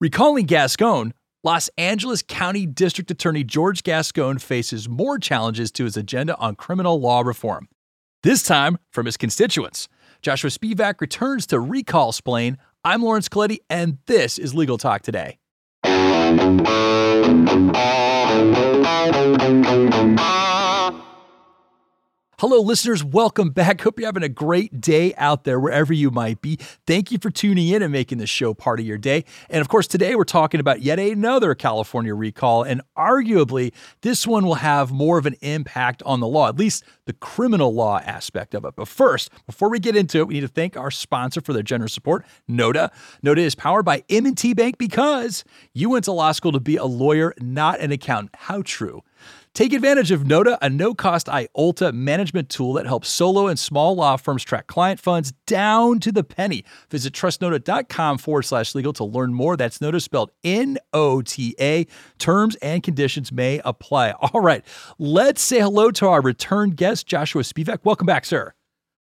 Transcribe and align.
Recalling 0.00 0.46
Gascon, 0.46 1.12
Los 1.44 1.68
Angeles 1.76 2.22
County 2.22 2.64
District 2.64 3.10
Attorney 3.10 3.44
George 3.44 3.82
Gascon 3.82 4.38
faces 4.38 4.88
more 4.88 5.18
challenges 5.18 5.70
to 5.72 5.84
his 5.84 5.94
agenda 5.94 6.34
on 6.38 6.54
criminal 6.54 6.98
law 6.98 7.20
reform. 7.20 7.68
This 8.22 8.42
time 8.42 8.78
from 8.90 9.04
his 9.04 9.18
constituents. 9.18 9.88
Joshua 10.22 10.48
Spivak 10.48 11.02
returns 11.02 11.46
to 11.48 11.60
Recall 11.60 12.12
Splain. 12.12 12.56
I'm 12.82 13.02
Lawrence 13.02 13.28
Colletti, 13.28 13.58
and 13.68 13.98
this 14.06 14.38
is 14.38 14.54
Legal 14.54 14.78
Talk 14.78 15.02
Today. 15.02 15.36
Hello, 22.40 22.58
listeners. 22.62 23.04
Welcome 23.04 23.50
back. 23.50 23.82
Hope 23.82 24.00
you're 24.00 24.08
having 24.08 24.22
a 24.22 24.28
great 24.30 24.80
day 24.80 25.12
out 25.16 25.44
there, 25.44 25.60
wherever 25.60 25.92
you 25.92 26.10
might 26.10 26.40
be. 26.40 26.56
Thank 26.86 27.12
you 27.12 27.18
for 27.18 27.28
tuning 27.28 27.68
in 27.68 27.82
and 27.82 27.92
making 27.92 28.16
this 28.16 28.30
show 28.30 28.54
part 28.54 28.80
of 28.80 28.86
your 28.86 28.96
day. 28.96 29.26
And 29.50 29.60
of 29.60 29.68
course, 29.68 29.86
today 29.86 30.14
we're 30.14 30.24
talking 30.24 30.58
about 30.58 30.80
yet 30.80 30.98
another 30.98 31.54
California 31.54 32.14
recall. 32.14 32.62
And 32.62 32.80
arguably, 32.96 33.74
this 34.00 34.26
one 34.26 34.46
will 34.46 34.54
have 34.54 34.90
more 34.90 35.18
of 35.18 35.26
an 35.26 35.34
impact 35.42 36.02
on 36.06 36.20
the 36.20 36.26
law, 36.26 36.48
at 36.48 36.56
least 36.56 36.82
the 37.04 37.12
criminal 37.12 37.74
law 37.74 37.98
aspect 37.98 38.54
of 38.54 38.64
it. 38.64 38.72
But 38.74 38.88
first, 38.88 39.28
before 39.44 39.68
we 39.68 39.78
get 39.78 39.94
into 39.94 40.20
it, 40.20 40.26
we 40.26 40.32
need 40.32 40.40
to 40.40 40.48
thank 40.48 40.78
our 40.78 40.90
sponsor 40.90 41.42
for 41.42 41.52
their 41.52 41.62
generous 41.62 41.92
support, 41.92 42.24
Nota. 42.48 42.90
Nota 43.22 43.42
is 43.42 43.54
powered 43.54 43.84
by 43.84 44.02
M&T 44.08 44.54
Bank 44.54 44.78
because 44.78 45.44
you 45.74 45.90
went 45.90 46.06
to 46.06 46.12
law 46.12 46.32
school 46.32 46.52
to 46.52 46.60
be 46.60 46.76
a 46.76 46.86
lawyer, 46.86 47.34
not 47.38 47.80
an 47.80 47.92
accountant. 47.92 48.34
How 48.34 48.62
true. 48.62 49.02
Take 49.52 49.72
advantage 49.72 50.12
of 50.12 50.24
Nota, 50.24 50.56
a 50.62 50.70
no 50.70 50.94
cost 50.94 51.26
IOLTA 51.26 51.92
management 51.92 52.48
tool 52.48 52.74
that 52.74 52.86
helps 52.86 53.08
solo 53.08 53.48
and 53.48 53.58
small 53.58 53.96
law 53.96 54.16
firms 54.16 54.44
track 54.44 54.68
client 54.68 55.00
funds 55.00 55.32
down 55.46 55.98
to 56.00 56.12
the 56.12 56.22
penny. 56.22 56.64
Visit 56.88 57.12
trustnota.com 57.14 58.18
forward 58.18 58.42
slash 58.42 58.76
legal 58.76 58.92
to 58.92 59.04
learn 59.04 59.34
more. 59.34 59.56
That's 59.56 59.80
Nota 59.80 59.98
spelled 59.98 60.30
N 60.44 60.78
O 60.92 61.20
T 61.20 61.56
A. 61.60 61.86
Terms 62.18 62.54
and 62.56 62.82
conditions 62.82 63.32
may 63.32 63.60
apply. 63.64 64.12
All 64.20 64.40
right, 64.40 64.64
let's 64.98 65.42
say 65.42 65.58
hello 65.58 65.90
to 65.90 66.06
our 66.06 66.22
return 66.22 66.70
guest, 66.70 67.08
Joshua 67.08 67.42
Spivak. 67.42 67.80
Welcome 67.82 68.06
back, 68.06 68.24
sir. 68.24 68.54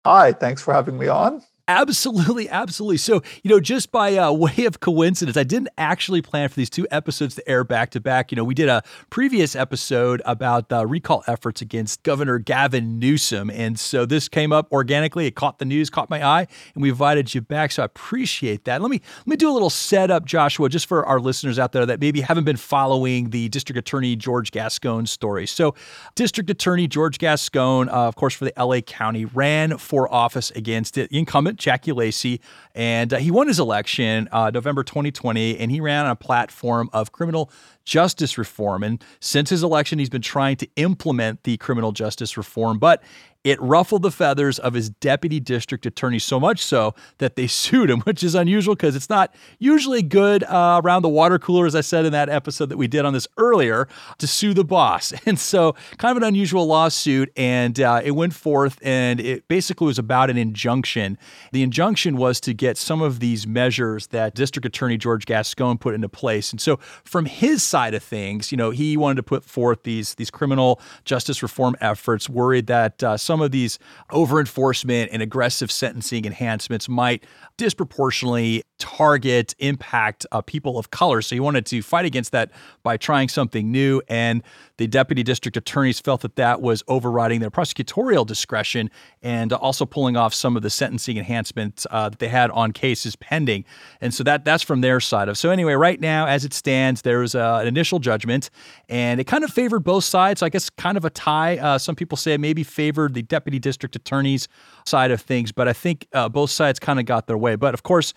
Hi, 0.06 0.34
thanks 0.34 0.64
for 0.64 0.74
having 0.74 0.98
me 0.98 1.08
on. 1.08 1.44
Absolutely, 1.70 2.50
absolutely. 2.50 2.98
So, 2.98 3.22
you 3.44 3.52
know, 3.52 3.60
just 3.60 3.92
by 3.92 4.18
uh, 4.18 4.32
way 4.40 4.66
of 4.66 4.80
coincidence, 4.80 5.38
I 5.38 5.44
didn't 5.44 5.70
actually 5.78 6.20
plan 6.24 6.50
for 6.50 6.56
these 6.56 6.70
two 6.70 6.88
episodes 6.90 7.36
to 7.36 7.48
air 7.48 7.64
back 7.64 7.92
to 7.92 8.00
back. 8.00 8.32
You 8.32 8.38
know, 8.38 8.44
we 8.44 8.56
did 8.56 8.70
a 8.70 8.82
previous 9.12 9.56
episode 9.56 10.20
about 10.26 10.72
recall 10.90 11.24
efforts 11.28 11.62
against 11.62 12.02
Governor 12.02 12.40
Gavin 12.40 12.98
Newsom. 12.98 13.52
And 13.52 13.80
so 13.80 14.08
this 14.08 14.28
came 14.28 14.52
up 14.52 14.72
organically. 14.72 15.28
It 15.28 15.36
caught 15.36 15.60
the 15.60 15.66
news, 15.66 15.92
caught 15.92 16.10
my 16.10 16.26
eye, 16.26 16.48
and 16.74 16.82
we 16.82 16.90
invited 16.90 17.36
you 17.36 17.42
back. 17.42 17.72
So 17.72 17.84
I 17.84 17.86
appreciate 17.86 18.66
that. 18.66 18.82
Let 18.82 18.90
me 18.90 19.00
let 19.20 19.28
me 19.28 19.36
do 19.36 19.48
a 19.48 19.54
little 19.54 19.70
setup, 19.70 20.26
Joshua, 20.26 20.70
just 20.70 20.88
for 20.88 21.06
our 21.06 21.20
listeners 21.20 21.60
out 21.60 21.72
there 21.72 21.86
that 21.86 22.00
maybe 22.00 22.22
haven't 22.22 22.46
been 22.46 22.58
following 22.58 23.30
the 23.30 23.48
District 23.50 23.78
Attorney 23.78 24.16
George 24.16 24.50
Gascon 24.50 25.06
story. 25.06 25.46
So, 25.46 25.76
District 26.16 26.50
Attorney 26.50 26.88
George 26.88 27.20
Gascon, 27.20 27.90
uh, 27.90 28.08
of 28.08 28.16
course, 28.16 28.34
for 28.34 28.46
the 28.46 28.54
LA 28.58 28.82
County, 28.82 29.26
ran 29.26 29.78
for 29.78 30.12
office 30.12 30.50
against 30.56 30.96
the 30.96 31.08
incumbent 31.16 31.59
Jackie 31.60 31.92
Lacey, 31.92 32.42
and 32.74 33.14
uh, 33.14 33.18
he 33.18 33.30
won 33.30 33.48
his 33.48 33.60
election 33.60 34.28
uh, 34.32 34.50
November 34.52 34.84
2020, 34.84 35.58
and 35.58 35.70
he 35.72 35.80
ran 35.80 36.06
on 36.06 36.12
a 36.12 36.16
platform 36.16 36.90
of 36.94 37.12
criminal 37.12 37.52
justice 37.90 38.38
reform. 38.38 38.84
And 38.84 39.04
since 39.20 39.50
his 39.50 39.64
election, 39.64 40.00
he's 40.00 40.10
been 40.10 40.22
trying 40.22 40.58
to 40.58 40.68
implement 40.76 41.44
the 41.44 41.58
criminal 41.58 41.92
justice 41.92 42.38
reform, 42.38 42.78
but 42.78 43.02
it 43.44 43.62
ruffled 43.62 44.02
the 44.02 44.12
feathers 44.12 44.60
of 44.60 44.74
his 44.74 44.90
deputy 44.90 45.40
district 45.40 45.86
attorney 45.86 46.20
so 46.20 46.40
much 46.40 46.64
so 46.64 46.94
that 47.20 47.36
they 47.36 47.48
sued 47.60 47.90
him, 47.90 48.02
which 48.02 48.24
is 48.24 48.36
unusual 48.36 48.76
because 48.76 48.96
it's 48.96 49.10
not 49.10 49.34
usually 49.60 50.02
good 50.02 50.44
uh, 50.44 50.82
around 50.84 51.04
the 51.04 51.10
water 51.10 51.40
cooler, 51.40 51.66
as 51.66 51.76
I 51.76 51.82
said 51.82 52.06
in 52.06 52.12
that 52.12 52.30
episode 52.30 52.70
that 52.70 52.78
we 52.78 52.88
did 52.88 53.06
on 53.06 53.14
this 53.14 53.28
earlier, 53.38 53.88
to 54.18 54.28
sue 54.28 54.54
the 54.54 54.66
boss. 54.66 55.14
And 55.30 55.38
so, 55.38 55.76
kind 55.98 56.18
of 56.18 56.24
an 56.24 56.28
unusual 56.28 56.66
lawsuit. 56.66 57.32
And 57.38 57.80
uh, 57.80 58.02
it 58.04 58.12
went 58.12 58.34
forth, 58.34 58.80
and 58.82 59.20
it 59.20 59.48
basically 59.48 59.86
was 59.86 60.00
about 60.00 60.32
an 60.32 60.38
injunction. 60.38 61.20
The 61.52 61.62
injunction 61.62 62.18
was 62.18 62.40
to 62.42 62.54
get 62.54 62.78
some 62.78 63.02
of 63.02 63.20
these 63.20 63.46
measures 63.46 64.08
that 64.08 64.34
District 64.34 64.66
Attorney 64.66 64.98
George 64.98 65.26
Gascon 65.28 65.78
put 65.78 65.94
into 65.94 66.10
place. 66.10 66.52
And 66.52 66.60
so, 66.60 66.78
from 67.04 67.26
his 67.26 67.62
side 67.62 67.79
of 67.88 68.04
things, 68.04 68.52
you 68.52 68.58
know, 68.58 68.70
he 68.70 68.98
wanted 68.98 69.16
to 69.16 69.24
put 69.24 69.44
forth 69.44 69.84
these 69.84 70.16
these 70.16 70.30
criminal 70.30 70.80
justice 71.06 71.42
reform 71.42 71.76
efforts, 71.82 72.30
worried 72.30 72.68
that 72.68 73.04
uh, 73.04 73.18
some 73.18 73.42
of 73.42 73.52
these 73.52 73.80
over 74.12 74.40
enforcement 74.40 75.10
and 75.12 75.22
aggressive 75.22 75.72
sentencing 75.72 76.26
enhancements 76.26 76.88
might 76.88 77.24
disproportionately 77.58 78.64
target, 78.80 79.54
impact 79.60 80.26
uh, 80.32 80.42
people 80.42 80.80
of 80.80 80.90
color. 80.90 81.22
So 81.22 81.36
he 81.36 81.40
wanted 81.40 81.66
to 81.68 81.82
fight 81.82 82.06
against 82.06 82.32
that 82.32 82.52
by 82.82 82.98
trying 82.98 83.30
something 83.30 83.72
new. 83.72 84.02
And 84.08 84.42
the 84.78 84.88
deputy 84.88 85.22
district 85.24 85.58
attorneys 85.58 86.00
felt 86.00 86.22
that 86.22 86.38
that 86.38 86.62
was 86.62 86.84
overriding 86.88 87.42
their 87.42 87.52
prosecutorial 87.52 88.26
discretion 88.26 88.90
and 89.22 89.52
also 89.52 89.86
pulling 89.86 90.16
off 90.16 90.34
some 90.34 90.56
of 90.56 90.64
the 90.64 90.70
sentencing 90.70 91.18
enhancements 91.18 91.86
uh, 91.92 92.10
that 92.10 92.20
they 92.20 92.30
had 92.30 92.50
on 92.52 92.72
cases 92.72 93.16
pending. 93.18 93.66
And 94.02 94.14
so 94.14 94.24
that 94.24 94.46
that's 94.46 94.64
from 94.64 94.82
their 94.82 95.00
side 95.00 95.28
of. 95.28 95.38
So 95.38 95.50
anyway, 95.50 95.74
right 95.74 96.00
now, 96.00 96.26
as 96.26 96.46
it 96.46 96.54
stands, 96.54 97.02
there's 97.02 97.36
uh, 97.36 97.60
an 97.62 97.68
initial 97.68 98.00
judgment, 98.00 98.50
and 98.88 99.20
it 99.20 99.26
kind 99.26 99.44
of 99.44 99.52
favored 99.52 99.82
both 99.82 100.06
sides. 100.06 100.40
So 100.40 100.46
I 100.46 100.50
guess 100.50 100.70
kind 100.70 100.98
of 100.98 101.04
a 101.04 101.10
tie. 101.10 101.58
Uh, 101.58 101.78
some 101.78 101.96
people 101.96 102.18
say 102.18 102.34
it 102.34 102.40
maybe 102.40 102.64
favored 102.64 103.14
the 103.14 103.22
deputy 103.22 103.60
district 103.60 103.96
attorneys 103.96 104.48
side 104.86 105.12
of 105.12 105.22
things, 105.22 105.52
but 105.52 105.68
I 105.68 105.74
think 105.74 106.08
uh, 106.14 106.30
both 106.30 106.50
sides 106.50 106.80
kind 106.80 107.00
of 107.00 107.06
got 107.06 107.28
their 107.28 107.38
way. 107.38 107.56
But 107.56 107.74
of 107.74 107.84
course, 107.84 108.14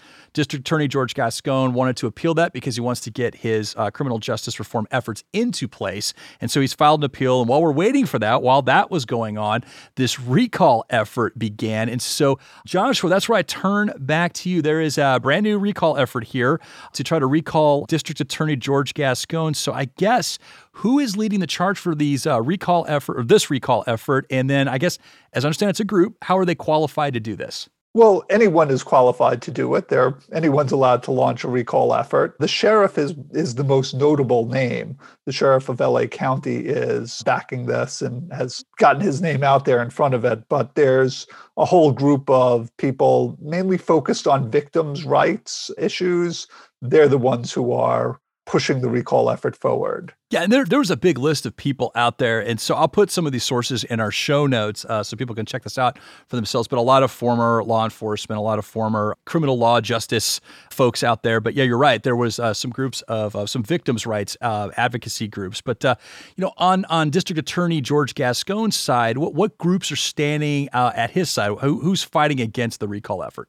District 0.53 0.69
Attorney 0.69 0.87
George 0.87 1.15
Gascon 1.15 1.73
wanted 1.73 1.97
to 1.97 2.07
appeal 2.07 2.35
that 2.35 2.53
because 2.53 2.75
he 2.75 2.83
wants 2.83 3.01
to 3.01 3.11
get 3.11 3.37
his 3.37 3.75
uh, 3.79 3.91
criminal 3.91 4.19
justice 4.19 4.59
reform 4.59 4.87
efforts 4.91 5.25
into 5.33 5.67
place. 5.67 6.13
And 6.43 6.51
so 6.51 6.61
he's 6.61 6.75
filed 6.75 7.01
an 7.01 7.05
appeal. 7.05 7.41
And 7.41 7.49
while 7.49 7.63
we're 7.63 7.73
waiting 7.73 8.05
for 8.05 8.19
that, 8.19 8.43
while 8.43 8.61
that 8.61 8.91
was 8.91 9.07
going 9.07 9.39
on, 9.39 9.65
this 9.95 10.21
recall 10.21 10.85
effort 10.91 11.39
began. 11.39 11.89
And 11.89 12.03
so, 12.03 12.39
Joshua, 12.67 13.09
that's 13.09 13.31
where 13.31 13.39
I 13.39 13.43
turn 13.43 13.95
back 13.99 14.35
to 14.35 14.51
you. 14.51 14.61
There 14.61 14.83
is 14.83 14.99
a 14.99 15.19
brand 15.23 15.45
new 15.45 15.59
recall 15.59 15.97
effort 15.97 16.25
here 16.25 16.61
to 16.93 17.03
try 17.03 17.19
to 17.19 17.27
recall 17.27 17.87
District 17.87 18.21
Attorney 18.21 18.57
George 18.57 18.93
Gascon. 18.93 19.55
So 19.55 19.73
I 19.73 19.87
guess 19.97 20.39
who 20.73 20.99
is 20.99 21.17
leading 21.17 21.41
the 21.41 21.47
charge 21.47 21.79
for 21.79 21.95
these 21.95 22.27
uh, 22.27 22.43
recall 22.43 22.85
effort 22.89 23.19
or 23.19 23.23
this 23.23 23.49
recall 23.49 23.85
effort? 23.87 24.27
And 24.29 24.51
then 24.51 24.69
I 24.69 24.77
guess, 24.77 24.99
as 25.33 25.47
I 25.47 25.49
understand, 25.49 25.71
it's 25.71 25.81
a 25.81 25.85
group. 25.85 26.19
How 26.21 26.37
are 26.37 26.45
they 26.45 26.55
qualified 26.55 27.15
to 27.15 27.21
do 27.21 27.37
this? 27.37 27.71
Well, 27.95 28.25
anyone 28.31 28.71
is 28.71 28.83
qualified 28.83 29.43
to 29.43 29.51
do 29.51 29.75
it. 29.75 29.89
There, 29.89 30.17
anyone's 30.33 30.73
allowed 30.73 31.03
to 31.03 31.11
launch 31.11 31.45
a 31.45 31.49
recall 31.49 31.93
effort. 31.95 32.35
The 32.39 32.49
sheriff 32.49 32.97
is 32.97 33.15
is 33.33 33.55
the 33.55 33.65
most 33.65 33.93
notable 33.93 34.47
name. 34.47 34.97
The 35.27 35.33
sheriff 35.33 35.69
of 35.69 35.79
LA 35.79 36.07
County 36.07 36.57
is 36.57 37.23
backing 37.23 37.67
this 37.67 38.01
and 38.01 38.33
has 38.33 38.65
gotten 38.79 39.03
his 39.03 39.21
name 39.21 39.43
out 39.43 39.67
there 39.67 39.83
in 39.83 39.91
front 39.91 40.15
of 40.15 40.25
it. 40.25 40.49
But 40.49 40.75
there's 40.75 41.27
a 41.59 41.67
whole 41.67 41.93
group 41.93 42.31
of 42.31 42.75
people, 42.79 43.37
mainly 43.43 43.77
focused 43.77 44.27
on 44.27 44.51
victims' 44.51 45.05
rights 45.05 45.71
issues. 45.77 46.47
They're 46.81 47.09
the 47.09 47.19
ones 47.19 47.53
who 47.53 47.73
are 47.73 48.19
pushing 48.45 48.81
the 48.81 48.89
recall 48.89 49.31
effort 49.31 49.57
forward. 49.57 50.13
Yeah, 50.31 50.43
and 50.43 50.53
there, 50.53 50.65
there 50.65 50.79
was 50.79 50.91
a 50.91 50.97
big 50.97 51.19
list 51.19 51.47
of 51.47 51.57
people 51.57 51.93
out 51.95 52.19
there. 52.19 52.41
And 52.41 52.59
so 52.59 52.75
I'll 52.75 52.89
put 52.89 53.11
some 53.11 53.27
of 53.27 53.33
these 53.33 53.45
sources 53.45 53.85
in 53.85 54.01
our 54.01 54.11
show 54.11 54.47
notes 54.47 54.85
uh, 54.87 55.03
so 55.03 55.17
people 55.17 55.35
can 55.35 55.47
check 55.47 55.63
this 55.63 55.79
out 55.79 55.99
for 56.27 56.37
themselves. 56.37 56.67
But 56.67 56.79
a 56.79 56.83
lot 56.83 57.03
of 57.03 57.11
former 57.11 57.63
law 57.63 57.85
enforcement, 57.85 58.39
a 58.39 58.43
lot 58.43 58.59
of 58.59 58.65
former 58.65 59.17
criminal 59.27 59.59
law 59.59 59.81
justice 59.81 60.41
folks 60.71 61.05
out 61.05 61.23
there. 61.23 61.41
But 61.41 61.55
yeah, 61.55 61.65
you're 61.65 61.79
right. 61.79 62.03
There 62.03 62.17
was 62.17 62.39
uh, 62.39 62.55
some 62.55 62.71
groups 62.71 63.03
of 63.03 63.37
uh, 63.37 63.47
some 63.47 63.63
victims' 63.63 64.07
rights 64.07 64.37
uh, 64.41 64.71
advocacy 64.77 65.29
groups. 65.29 65.61
But, 65.61 65.85
uh, 65.85 65.95
you 66.37 66.43
know, 66.43 66.53
on, 66.57 66.85
on 66.87 67.11
District 67.11 67.39
Attorney 67.39 67.81
George 67.81 68.15
Gascon's 68.15 68.75
side, 68.75 69.19
what, 69.19 69.35
what 69.35 69.57
groups 69.59 69.93
are 69.93 69.97
standing 69.97 70.69
uh, 70.73 70.93
at 70.97 71.11
his 71.11 71.31
side? 71.31 71.59
Who, 71.61 71.81
who's 71.81 72.03
fighting 72.03 72.41
against 72.41 72.81
the 72.81 72.89
recall 72.89 73.23
effort? 73.23 73.49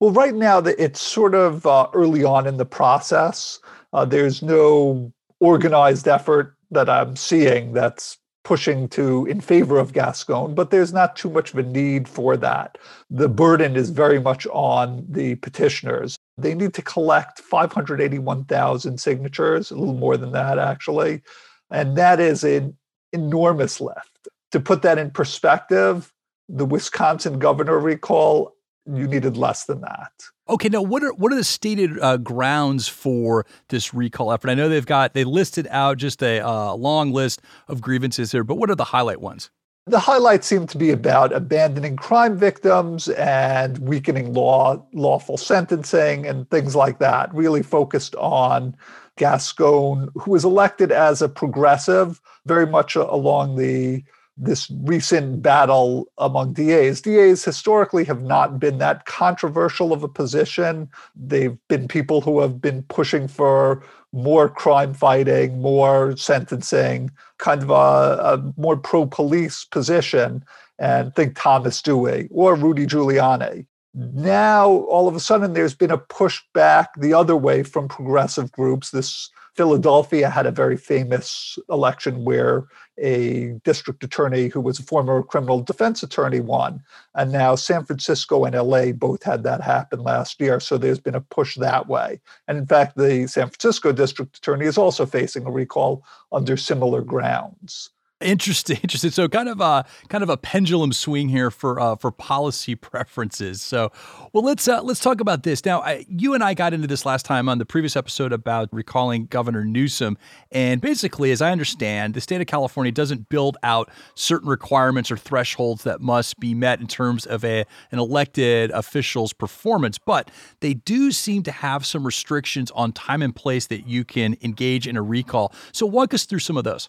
Well, 0.00 0.10
right 0.10 0.34
now, 0.34 0.58
it's 0.58 1.00
sort 1.00 1.34
of 1.34 1.64
early 1.94 2.24
on 2.24 2.46
in 2.46 2.56
the 2.56 2.66
process. 2.66 3.60
Uh, 3.94 4.04
there's 4.04 4.42
no 4.42 5.12
organized 5.40 6.08
effort 6.08 6.56
that 6.72 6.90
I'm 6.90 7.14
seeing 7.14 7.72
that's 7.72 8.18
pushing 8.42 8.88
to 8.88 9.24
in 9.26 9.40
favor 9.40 9.78
of 9.78 9.94
Gascon, 9.94 10.54
but 10.54 10.70
there's 10.70 10.92
not 10.92 11.16
too 11.16 11.30
much 11.30 11.52
of 11.52 11.58
a 11.58 11.62
need 11.62 12.06
for 12.08 12.36
that. 12.36 12.76
The 13.08 13.28
burden 13.28 13.76
is 13.76 13.88
very 13.88 14.20
much 14.20 14.46
on 14.48 15.06
the 15.08 15.36
petitioners. 15.36 16.18
They 16.36 16.54
need 16.54 16.74
to 16.74 16.82
collect 16.82 17.40
581,000 17.40 18.98
signatures, 18.98 19.70
a 19.70 19.76
little 19.76 19.94
more 19.94 20.16
than 20.18 20.32
that 20.32 20.58
actually, 20.58 21.22
and 21.70 21.96
that 21.96 22.20
is 22.20 22.44
an 22.44 22.76
enormous 23.12 23.80
lift. 23.80 24.28
To 24.52 24.60
put 24.60 24.82
that 24.82 24.98
in 24.98 25.10
perspective, 25.10 26.12
the 26.48 26.66
Wisconsin 26.66 27.38
governor 27.38 27.78
recall, 27.78 28.53
you 28.86 29.06
needed 29.06 29.36
less 29.36 29.64
than 29.64 29.80
that. 29.80 30.12
Okay, 30.48 30.68
now 30.68 30.82
what 30.82 31.02
are 31.02 31.12
what 31.14 31.32
are 31.32 31.36
the 31.36 31.44
stated 31.44 31.98
uh, 32.00 32.18
grounds 32.18 32.86
for 32.86 33.46
this 33.68 33.94
recall 33.94 34.32
effort? 34.32 34.50
I 34.50 34.54
know 34.54 34.68
they've 34.68 34.84
got 34.84 35.14
they 35.14 35.24
listed 35.24 35.66
out 35.70 35.96
just 35.96 36.22
a 36.22 36.40
uh, 36.40 36.74
long 36.74 37.12
list 37.12 37.40
of 37.68 37.80
grievances 37.80 38.32
here, 38.32 38.44
but 38.44 38.56
what 38.56 38.70
are 38.70 38.74
the 38.74 38.84
highlight 38.84 39.20
ones? 39.20 39.50
The 39.86 39.98
highlights 39.98 40.46
seem 40.46 40.66
to 40.68 40.78
be 40.78 40.90
about 40.90 41.32
abandoning 41.34 41.96
crime 41.96 42.38
victims 42.38 43.08
and 43.10 43.78
weakening 43.78 44.32
law, 44.32 44.82
lawful 44.94 45.36
sentencing 45.36 46.26
and 46.26 46.48
things 46.48 46.74
like 46.74 46.98
that, 47.00 47.34
really 47.34 47.62
focused 47.62 48.14
on 48.16 48.74
Gascon, 49.16 50.08
who 50.14 50.30
was 50.30 50.44
elected 50.44 50.90
as 50.90 51.20
a 51.20 51.28
progressive, 51.28 52.20
very 52.46 52.66
much 52.66 52.96
along 52.96 53.56
the 53.56 54.02
this 54.36 54.70
recent 54.82 55.42
battle 55.42 56.08
among 56.18 56.52
DAs. 56.54 57.00
DAs 57.00 57.44
historically 57.44 58.04
have 58.04 58.22
not 58.22 58.58
been 58.58 58.78
that 58.78 59.06
controversial 59.06 59.92
of 59.92 60.02
a 60.02 60.08
position. 60.08 60.88
They've 61.14 61.56
been 61.68 61.86
people 61.86 62.20
who 62.20 62.40
have 62.40 62.60
been 62.60 62.82
pushing 62.84 63.28
for 63.28 63.84
more 64.12 64.48
crime 64.48 64.94
fighting, 64.94 65.60
more 65.60 66.16
sentencing, 66.16 67.10
kind 67.38 67.62
of 67.62 67.70
a, 67.70 67.74
a 67.74 68.52
more 68.56 68.76
pro 68.76 69.06
police 69.06 69.64
position. 69.64 70.44
And 70.80 71.14
think 71.14 71.36
Thomas 71.36 71.80
Dewey 71.80 72.28
or 72.32 72.56
Rudy 72.56 72.86
Giuliani. 72.86 73.66
Now, 73.94 74.68
all 74.68 75.06
of 75.06 75.14
a 75.14 75.20
sudden, 75.20 75.52
there's 75.52 75.74
been 75.74 75.92
a 75.92 75.98
pushback 75.98 76.88
the 76.98 77.14
other 77.14 77.36
way 77.36 77.62
from 77.62 77.86
progressive 77.86 78.50
groups. 78.50 78.90
This 78.90 79.30
Philadelphia 79.54 80.28
had 80.28 80.46
a 80.46 80.50
very 80.50 80.76
famous 80.76 81.58
election 81.70 82.24
where 82.24 82.66
a 82.98 83.52
district 83.64 84.02
attorney 84.02 84.48
who 84.48 84.60
was 84.60 84.78
a 84.78 84.82
former 84.82 85.22
criminal 85.22 85.60
defense 85.60 86.02
attorney 86.02 86.40
won. 86.40 86.82
And 87.14 87.32
now 87.32 87.54
San 87.54 87.84
Francisco 87.84 88.44
and 88.44 88.54
LA 88.54 88.92
both 88.92 89.22
had 89.22 89.42
that 89.44 89.60
happen 89.60 90.00
last 90.00 90.40
year. 90.40 90.60
So 90.60 90.76
there's 90.76 91.00
been 91.00 91.14
a 91.14 91.20
push 91.20 91.56
that 91.56 91.88
way. 91.88 92.20
And 92.48 92.58
in 92.58 92.66
fact, 92.66 92.96
the 92.96 93.26
San 93.28 93.48
Francisco 93.48 93.92
district 93.92 94.38
attorney 94.38 94.66
is 94.66 94.78
also 94.78 95.06
facing 95.06 95.46
a 95.46 95.50
recall 95.50 96.04
under 96.32 96.56
similar 96.56 97.02
grounds. 97.02 97.90
Interesting, 98.24 98.78
interesting. 98.82 99.10
So 99.10 99.28
kind 99.28 99.48
of 99.48 99.60
a 99.60 99.84
kind 100.08 100.24
of 100.24 100.30
a 100.30 100.36
pendulum 100.36 100.92
swing 100.92 101.28
here 101.28 101.50
for 101.50 101.78
uh, 101.78 101.96
for 101.96 102.10
policy 102.10 102.74
preferences. 102.74 103.60
So, 103.62 103.92
well, 104.32 104.42
let's 104.42 104.66
uh, 104.66 104.82
let's 104.82 105.00
talk 105.00 105.20
about 105.20 105.42
this 105.42 105.64
now. 105.64 105.80
I, 105.82 106.06
you 106.08 106.34
and 106.34 106.42
I 106.42 106.54
got 106.54 106.72
into 106.72 106.86
this 106.86 107.04
last 107.04 107.26
time 107.26 107.48
on 107.48 107.58
the 107.58 107.66
previous 107.66 107.96
episode 107.96 108.32
about 108.32 108.70
recalling 108.72 109.26
Governor 109.26 109.64
Newsom, 109.64 110.16
and 110.50 110.80
basically, 110.80 111.30
as 111.32 111.42
I 111.42 111.52
understand, 111.52 112.14
the 112.14 112.20
state 112.20 112.40
of 112.40 112.46
California 112.46 112.90
doesn't 112.90 113.28
build 113.28 113.58
out 113.62 113.90
certain 114.14 114.48
requirements 114.48 115.10
or 115.10 115.18
thresholds 115.18 115.84
that 115.84 116.00
must 116.00 116.40
be 116.40 116.54
met 116.54 116.80
in 116.80 116.86
terms 116.86 117.26
of 117.26 117.44
a 117.44 117.66
an 117.92 117.98
elected 117.98 118.70
official's 118.70 119.34
performance, 119.34 119.98
but 119.98 120.30
they 120.60 120.72
do 120.72 121.12
seem 121.12 121.42
to 121.42 121.52
have 121.52 121.84
some 121.84 122.04
restrictions 122.04 122.70
on 122.70 122.92
time 122.92 123.20
and 123.20 123.36
place 123.36 123.66
that 123.66 123.86
you 123.86 124.02
can 124.02 124.36
engage 124.40 124.88
in 124.88 124.96
a 124.96 125.02
recall. 125.02 125.52
So, 125.72 125.84
walk 125.84 126.14
us 126.14 126.24
through 126.24 126.38
some 126.38 126.56
of 126.56 126.64
those. 126.64 126.88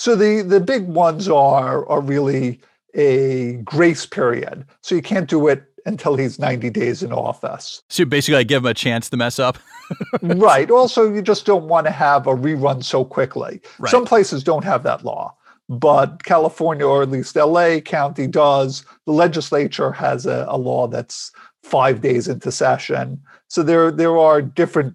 So 0.00 0.16
the 0.16 0.40
the 0.40 0.60
big 0.60 0.86
ones 0.88 1.28
are 1.28 1.86
are 1.86 2.00
really 2.00 2.58
a 2.94 3.56
grace 3.64 4.06
period. 4.06 4.64
So 4.80 4.94
you 4.94 5.02
can't 5.02 5.28
do 5.28 5.46
it 5.46 5.62
until 5.84 6.16
he's 6.16 6.38
90 6.38 6.70
days 6.70 7.02
in 7.02 7.12
office. 7.12 7.82
So 7.90 8.06
basically, 8.06 8.38
I 8.38 8.44
give 8.44 8.62
him 8.64 8.70
a 8.70 8.72
chance 8.72 9.10
to 9.10 9.18
mess 9.18 9.38
up. 9.38 9.58
right. 10.22 10.70
Also, 10.70 11.12
you 11.12 11.20
just 11.20 11.44
don't 11.44 11.68
want 11.68 11.86
to 11.86 11.90
have 11.90 12.26
a 12.26 12.34
rerun 12.34 12.82
so 12.82 13.04
quickly. 13.04 13.60
Right. 13.78 13.90
Some 13.90 14.06
places 14.06 14.42
don't 14.42 14.64
have 14.64 14.84
that 14.84 15.04
law, 15.04 15.36
but 15.68 16.24
California, 16.24 16.86
or 16.86 17.02
at 17.02 17.10
least 17.10 17.36
LA 17.36 17.80
County, 17.80 18.26
does. 18.26 18.86
The 19.04 19.12
legislature 19.12 19.92
has 19.92 20.24
a, 20.24 20.46
a 20.48 20.56
law 20.56 20.86
that's 20.88 21.30
five 21.62 22.00
days 22.00 22.26
into 22.26 22.50
session. 22.50 23.20
So 23.48 23.62
there, 23.62 23.90
there 23.90 24.16
are 24.16 24.40
different 24.40 24.94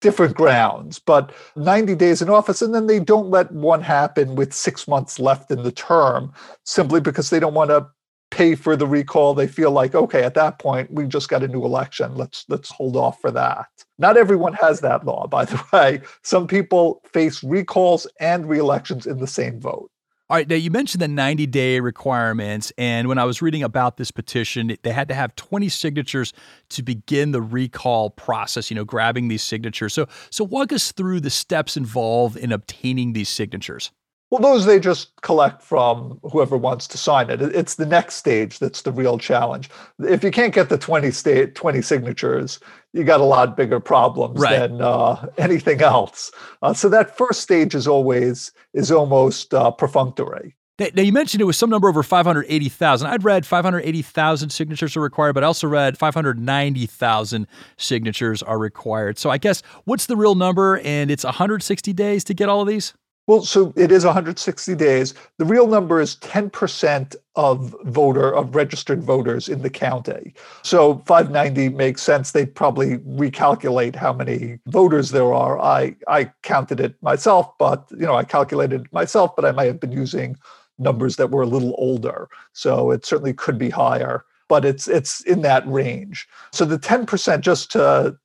different 0.00 0.36
grounds, 0.36 0.98
but 0.98 1.32
90 1.56 1.94
days 1.94 2.22
in 2.22 2.28
office, 2.30 2.62
and 2.62 2.74
then 2.74 2.86
they 2.86 3.00
don't 3.00 3.30
let 3.30 3.50
one 3.52 3.80
happen 3.80 4.34
with 4.34 4.52
six 4.52 4.86
months 4.86 5.18
left 5.18 5.50
in 5.50 5.62
the 5.62 5.72
term 5.72 6.32
simply 6.64 7.00
because 7.00 7.30
they 7.30 7.40
don't 7.40 7.54
want 7.54 7.70
to 7.70 7.86
pay 8.30 8.54
for 8.54 8.76
the 8.76 8.86
recall. 8.86 9.34
They 9.34 9.46
feel 9.46 9.70
like, 9.70 9.94
okay, 9.94 10.22
at 10.22 10.34
that 10.34 10.58
point, 10.58 10.90
we 10.90 11.06
just 11.06 11.28
got 11.28 11.42
a 11.42 11.48
new 11.48 11.64
election. 11.64 12.14
Let's 12.14 12.44
let's 12.48 12.70
hold 12.70 12.96
off 12.96 13.20
for 13.20 13.30
that. 13.30 13.66
Not 13.98 14.16
everyone 14.16 14.52
has 14.54 14.80
that 14.80 15.06
law, 15.06 15.26
by 15.26 15.44
the 15.44 15.62
way. 15.72 16.00
Some 16.22 16.46
people 16.46 17.00
face 17.12 17.42
recalls 17.42 18.06
and 18.20 18.48
re-elections 18.48 19.06
in 19.06 19.18
the 19.18 19.26
same 19.26 19.60
vote. 19.60 19.90
All 20.28 20.36
right, 20.36 20.48
now 20.48 20.56
you 20.56 20.72
mentioned 20.72 21.00
the 21.00 21.08
90 21.08 21.46
day 21.46 21.78
requirements. 21.78 22.72
And 22.76 23.06
when 23.06 23.16
I 23.16 23.24
was 23.24 23.40
reading 23.40 23.62
about 23.62 23.96
this 23.96 24.10
petition, 24.10 24.76
they 24.82 24.90
had 24.90 25.06
to 25.06 25.14
have 25.14 25.36
20 25.36 25.68
signatures 25.68 26.32
to 26.70 26.82
begin 26.82 27.30
the 27.30 27.40
recall 27.40 28.10
process, 28.10 28.68
you 28.68 28.74
know, 28.74 28.84
grabbing 28.84 29.28
these 29.28 29.44
signatures. 29.44 29.94
So, 29.94 30.08
so 30.30 30.42
walk 30.42 30.72
us 30.72 30.90
through 30.90 31.20
the 31.20 31.30
steps 31.30 31.76
involved 31.76 32.36
in 32.36 32.50
obtaining 32.50 33.12
these 33.12 33.28
signatures. 33.28 33.92
Well, 34.30 34.40
those 34.40 34.66
they 34.66 34.80
just 34.80 35.12
collect 35.22 35.62
from 35.62 36.18
whoever 36.32 36.56
wants 36.56 36.88
to 36.88 36.98
sign 36.98 37.30
it. 37.30 37.40
It's 37.40 37.76
the 37.76 37.86
next 37.86 38.16
stage 38.16 38.58
that's 38.58 38.82
the 38.82 38.90
real 38.90 39.18
challenge. 39.18 39.70
If 40.00 40.24
you 40.24 40.32
can't 40.32 40.52
get 40.52 40.68
the 40.68 40.78
20 40.78 41.12
state 41.12 41.54
20 41.54 41.80
signatures, 41.80 42.58
you 42.92 43.04
got 43.04 43.20
a 43.20 43.24
lot 43.24 43.56
bigger 43.56 43.78
problems 43.78 44.40
right. 44.40 44.58
than 44.58 44.80
uh, 44.82 45.26
anything 45.38 45.80
else. 45.80 46.32
Uh, 46.62 46.74
so 46.74 46.88
that 46.88 47.16
first 47.16 47.40
stage 47.40 47.74
is 47.74 47.86
always 47.86 48.50
is 48.74 48.90
almost 48.90 49.54
uh, 49.54 49.70
perfunctory. 49.70 50.56
Now, 50.78 51.00
you 51.00 51.12
mentioned 51.12 51.40
it 51.40 51.44
was 51.44 51.56
some 51.56 51.70
number 51.70 51.88
over 51.88 52.02
580,000. 52.02 53.06
I'd 53.06 53.24
read 53.24 53.46
580,000 53.46 54.50
signatures 54.50 54.94
are 54.94 55.00
required, 55.00 55.32
but 55.32 55.42
I 55.42 55.46
also 55.46 55.66
read 55.66 55.96
590,000 55.96 57.46
signatures 57.78 58.42
are 58.42 58.58
required. 58.58 59.16
So 59.18 59.30
I 59.30 59.38
guess 59.38 59.62
what's 59.84 60.04
the 60.04 60.16
real 60.16 60.34
number? 60.34 60.78
And 60.80 61.10
it's 61.10 61.24
160 61.24 61.94
days 61.94 62.24
to 62.24 62.34
get 62.34 62.50
all 62.50 62.60
of 62.60 62.68
these? 62.68 62.92
Well, 63.26 63.42
so 63.42 63.72
it 63.76 63.90
is 63.90 64.04
160 64.04 64.74
days. 64.76 65.14
The 65.38 65.44
real 65.44 65.66
number 65.66 66.00
is 66.00 66.16
10% 66.16 67.16
of 67.34 67.74
voter 67.84 68.32
of 68.32 68.54
registered 68.54 69.02
voters 69.02 69.48
in 69.48 69.62
the 69.62 69.70
county. 69.70 70.32
So 70.62 71.02
590 71.06 71.70
makes 71.70 72.02
sense. 72.02 72.30
They 72.30 72.46
probably 72.46 72.98
recalculate 72.98 73.96
how 73.96 74.12
many 74.12 74.60
voters 74.66 75.10
there 75.10 75.34
are. 75.34 75.58
I 75.60 75.96
I 76.06 76.32
counted 76.42 76.78
it 76.80 76.94
myself, 77.02 77.50
but 77.58 77.86
you 77.90 78.06
know 78.06 78.14
I 78.14 78.24
calculated 78.24 78.86
myself, 78.92 79.34
but 79.34 79.44
I 79.44 79.52
might 79.52 79.66
have 79.66 79.80
been 79.80 79.92
using 79.92 80.36
numbers 80.78 81.16
that 81.16 81.30
were 81.30 81.42
a 81.42 81.46
little 81.46 81.74
older. 81.78 82.28
So 82.52 82.90
it 82.90 83.04
certainly 83.04 83.32
could 83.34 83.58
be 83.58 83.70
higher, 83.70 84.24
but 84.48 84.64
it's 84.64 84.86
it's 84.88 85.20
in 85.22 85.42
that 85.42 85.66
range. 85.66 86.28
So 86.52 86.64
the 86.64 86.78
10% 86.78 87.40
just 87.40 87.72
to 87.72 88.16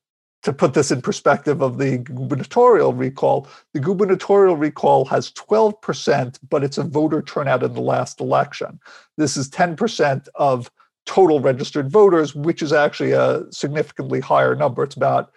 to 0.44 0.52
put 0.52 0.74
this 0.74 0.92
in 0.92 1.02
perspective 1.02 1.62
of 1.62 1.78
the 1.78 2.00
gubernatorial 2.00 2.94
recall, 2.94 3.48
the 3.74 3.80
gubernatorial 3.80 4.58
recall 4.58 5.06
has 5.06 5.32
12%, 5.34 6.40
but 6.50 6.64
it's 6.64 6.78
a 6.78 6.84
voter 6.84 7.22
turnout 7.22 7.64
in 7.64 7.74
the 7.74 7.82
last 7.82 8.20
election. 8.20 8.80
This 9.18 9.38
is 9.38 9.50
10% 9.50 10.28
of 10.36 10.72
total 11.06 11.40
registered 11.40 11.90
voters, 11.90 12.34
which 12.36 12.62
is 12.62 12.74
actually 12.74 13.12
a 13.12 13.44
significantly 13.52 14.20
higher 14.20 14.56
number. 14.56 14.84
It's 14.84 14.96
about 14.96 15.32